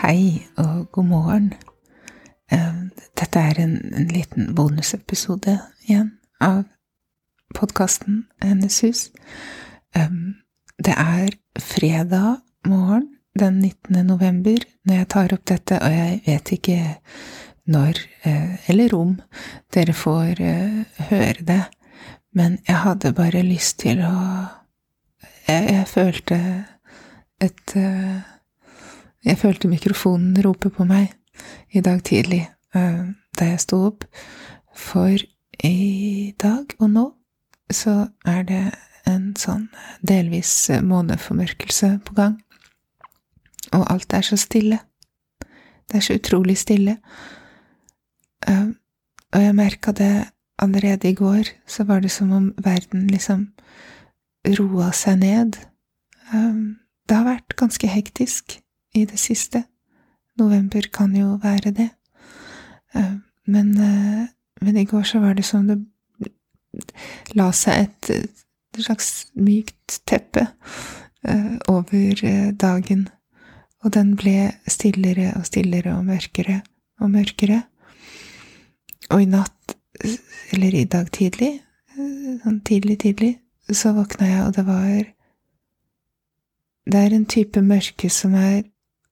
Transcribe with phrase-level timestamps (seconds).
[0.00, 1.48] Hei og god morgen.
[3.20, 6.62] Dette er en, en liten bonusepisode igjen av
[7.52, 9.02] podkasten Hennes hus.
[9.92, 14.00] Det er fredag morgen den 19.
[14.08, 16.80] november når jeg tar opp dette, og jeg vet ikke
[17.68, 19.14] når eh, eller om
[19.76, 21.62] dere får eh, høre det,
[22.32, 24.16] men jeg hadde bare lyst til å
[25.44, 26.36] Jeg, jeg følte
[27.42, 28.39] et eh,
[29.24, 31.12] jeg følte mikrofonen rope på meg
[31.72, 32.42] i dag tidlig
[32.74, 33.02] eh,
[33.38, 34.04] da jeg sto opp,
[34.76, 35.16] for
[35.64, 37.06] i dag og nå
[37.72, 38.62] så er det
[39.08, 39.68] en sånn
[40.06, 40.52] delvis
[40.84, 42.36] måneformørkelse på gang,
[43.72, 44.80] og alt er så stille.
[45.90, 46.98] Det er så utrolig stille.
[48.46, 48.68] Eh,
[49.30, 50.26] Og jeg merka det
[50.58, 53.52] allerede i går, så var det som om verden liksom
[54.58, 55.58] roa seg ned.
[56.34, 56.74] Eh,
[57.08, 58.59] Det har vært ganske hektisk
[58.94, 59.64] i det siste.
[60.38, 61.90] November kan jo være det.
[62.94, 63.16] Eh,
[63.46, 64.26] Men, eh,
[64.60, 65.78] men i går så var det som det
[67.34, 70.46] la seg et, et slags mykt teppe
[71.24, 73.08] eh, over dagen,
[73.82, 76.60] og den ble stillere og stillere og mørkere
[77.00, 77.62] og mørkere.
[79.10, 79.74] Og i natt,
[80.52, 81.60] eller i dag tidlig,
[82.44, 83.32] sånn tidlig, tidlig,
[83.72, 85.14] så våkna jeg, og det var
[86.90, 88.62] Det er en type mørke som er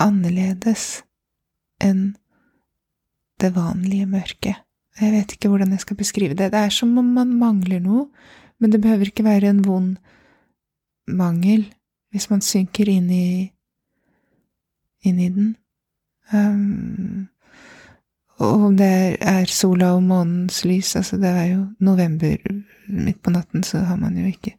[0.00, 1.02] annerledes
[1.82, 2.14] enn
[3.40, 4.60] det vanlige mørket.
[5.00, 6.52] Jeg vet ikke hvordan jeg skal beskrive det.
[6.52, 8.06] Det er som om man mangler noe,
[8.62, 9.96] men det behøver ikke være en vond
[11.06, 11.66] mangel
[12.14, 13.50] hvis man synker inn i
[15.04, 15.56] inn i den.
[16.32, 17.26] Um,
[18.38, 22.38] og om det er, sola og månens lys, altså det er jo november
[22.88, 24.54] midt på natten, så har man jo ikke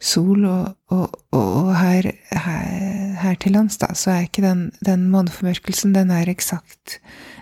[0.00, 5.08] sol, og, og, og her, her, her til lands, da, så er ikke den, den
[5.12, 6.98] måneformørkelsen, den er eksakt,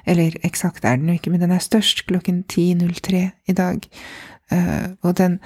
[0.07, 3.89] eller eksakt er den jo ikke, men den er størst klokken 10.03 i dag,
[4.53, 5.39] Uh, og den,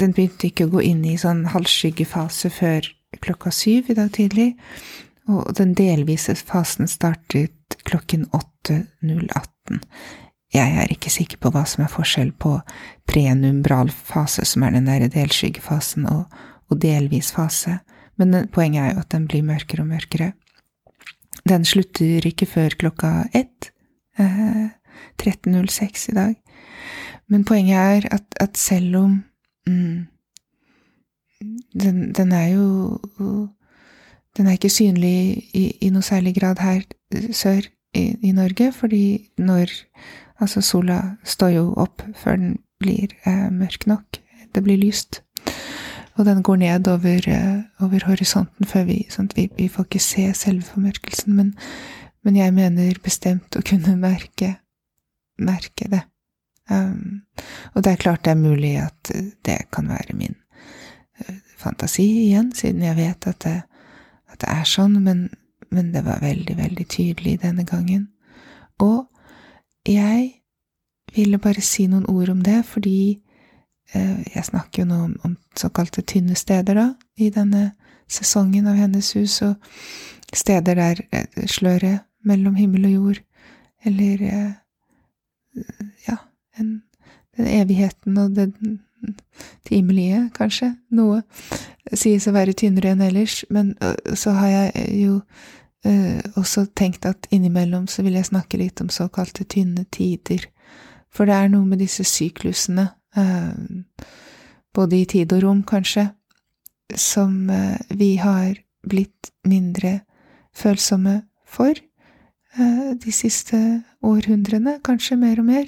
[0.00, 2.88] den begynte ikke å gå inn i sånn halvskyggefase før
[3.24, 4.50] klokka syv i dag tidlig,
[5.30, 9.80] og den delvise fasen startet klokken 8.018.
[10.54, 12.52] Jeg er ikke sikker på hva som er forskjell på
[13.08, 16.26] prenumbral fase, som er den der delskyggefasen, og,
[16.70, 17.80] og delvis fase,
[18.16, 20.32] men poenget er jo at den blir mørkere og mørkere.
[21.48, 23.70] Den slutter ikke før klokka ett,
[24.18, 24.68] eh,
[25.20, 26.34] 13.06 i dag.
[27.28, 29.24] Men poenget er at, at selv om
[29.66, 30.06] mm,
[31.80, 33.48] den, den er jo
[34.36, 36.82] Den er ikke synlig i, i noe særlig grad her
[37.32, 37.64] sør
[37.96, 39.72] i, i Norge, fordi når
[40.40, 44.18] Altså, sola står jo opp før den blir eh, mørk nok.
[44.54, 45.22] Det blir lyst.
[46.16, 50.00] Og den går ned over, eh, over horisonten før vi sånn vi, vi får ikke
[50.00, 51.34] se selve formørkelsen.
[51.36, 51.54] Men,
[52.24, 54.56] men jeg mener bestemt å kunne merke,
[55.36, 56.02] merke det.
[56.70, 57.22] Um,
[57.74, 59.12] og det er klart det er mulig at
[59.46, 60.34] det kan være min
[61.20, 63.60] uh, fantasi igjen, siden jeg vet at det,
[64.32, 65.28] at det er sånn, men,
[65.70, 68.08] men det var veldig, veldig tydelig denne gangen.
[68.82, 69.06] Og
[69.86, 70.42] jeg
[71.14, 73.20] ville bare si noen ord om det, fordi
[73.94, 76.86] jeg snakker jo nå om, om såkalte tynne steder, da,
[77.16, 77.70] i denne
[78.10, 79.54] sesongen av Hennes hus, og
[80.34, 83.20] steder der uh, sløret mellom himmel og jord,
[83.86, 84.22] eller
[86.08, 86.16] ja,
[86.58, 86.82] en,
[87.36, 88.48] den evigheten og det
[89.66, 90.72] timelige, kanskje.
[90.90, 91.22] Noe
[91.94, 93.74] sies å være tynnere enn ellers, men
[94.18, 98.90] så har jeg jo uh, også tenkt at innimellom så vil jeg snakke litt om
[98.92, 100.48] såkalte tynne tider.
[101.12, 102.90] For det er noe med disse syklusene,
[104.76, 106.10] både i tid og rom, kanskje,
[106.94, 110.00] som uh, vi har blitt mindre
[110.56, 111.74] følsomme for
[112.56, 113.58] de siste
[114.06, 115.66] århundrene, kanskje mer og mer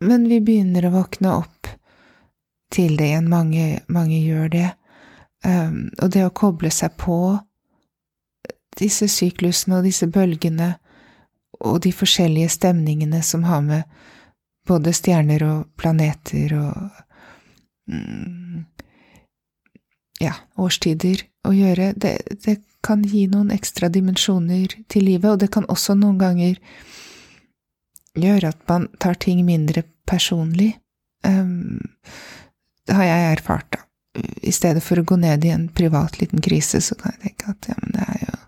[0.00, 1.68] men vi begynner å våkne opp
[2.72, 3.28] til det igjen.
[3.28, 4.68] Mange, mange gjør det.
[6.00, 7.36] Og det å koble seg på
[8.80, 10.74] disse syklusene og disse bølgene
[11.60, 14.00] og de forskjellige stemningene som har med
[14.70, 18.64] både stjerner og planeter og mm,
[20.22, 21.92] ja, årstider å gjøre.
[21.96, 22.14] Det,
[22.44, 26.60] det kan gi noen ekstra dimensjoner til livet, og det kan også noen ganger
[28.18, 30.74] gjøre at man tar ting mindre personlig.
[31.26, 31.80] Um,
[32.86, 33.86] det har jeg erfart, da.
[34.42, 37.52] I stedet for å gå ned i en privat liten krise, så kan jeg tenke
[37.52, 38.38] at ja, men det er jo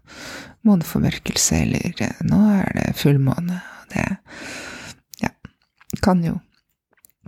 [0.66, 4.08] måneformørkelse, eller eh, nå er det fullmåne, og det
[6.02, 6.38] kan jo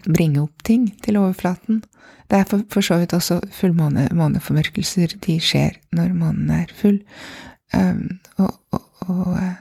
[0.04, 1.82] bringe opp ting til overflaten.
[2.30, 7.00] Det er for, for så vidt også fullmåneformørkelser, de skjer når månen er full,
[7.76, 9.56] um, og, og, og, eh,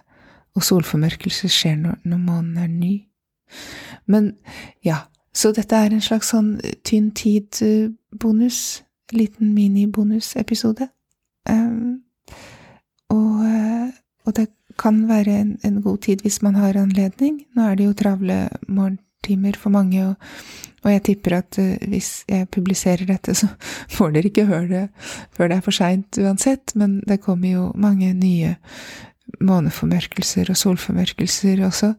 [0.55, 2.93] og solformørkelser skjer når, når månen er ny.
[4.05, 4.33] Men
[4.85, 6.55] ja, så dette er en slags sånn
[6.85, 8.83] tynn tid-bonus,
[9.13, 10.87] liten mini-bonusepisode.
[11.49, 12.03] Um,
[13.11, 13.89] og, eh,
[14.25, 14.47] og, det
[14.79, 17.41] kan være en, en, god tid hvis man har anledning.
[17.55, 18.37] Nå er det jo travle
[18.67, 20.15] morgentimer for mange, og,
[20.83, 23.49] og jeg tipper at uh, hvis jeg publiserer dette, så
[23.95, 24.85] får dere ikke høre det
[25.35, 28.55] før det er for seint uansett, men det kommer jo mange nye
[29.41, 31.93] måneformørkelser og solformørkelser også.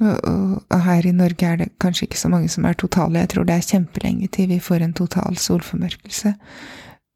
[0.00, 3.20] Og her i Norge er det kanskje ikke så mange som er totale.
[3.20, 6.32] Jeg tror det er kjempelenge til vi får en total solformørkelse.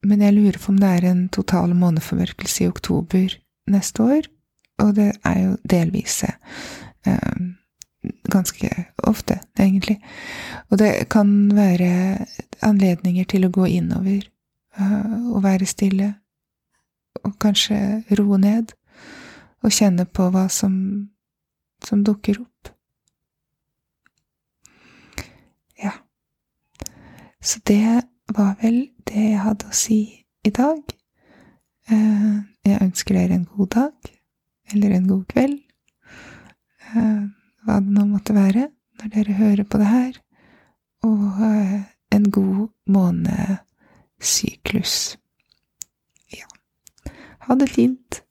[0.05, 3.37] Men jeg lurer på om det er en total måneformørkelse i oktober
[3.73, 4.29] neste år.
[4.83, 6.25] Og det er jo delvis
[7.07, 7.57] Um,
[8.33, 9.99] ganske ofte, egentlig.
[10.71, 12.27] Og det kan være
[12.63, 14.25] anledninger til å gå innover
[14.81, 16.15] uh, og være stille.
[17.25, 17.77] Og kanskje
[18.17, 18.73] roe ned.
[19.65, 20.75] Og kjenne på hva som,
[21.85, 22.73] som dukker opp.
[25.83, 25.93] Ja.
[27.41, 28.01] Så det
[28.33, 30.01] var vel det jeg hadde å si
[30.45, 30.81] i dag.
[31.93, 34.14] Eh, jeg ønsker dere en god dag,
[34.73, 35.59] eller en god kveld,
[36.95, 37.25] eh,
[37.65, 38.65] hva det nå måtte være,
[39.01, 40.13] når dere hører på det her,
[41.05, 41.81] og eh,
[42.15, 45.19] en god månesyklus.
[46.33, 46.47] Ja.
[47.47, 48.24] Ha det fint.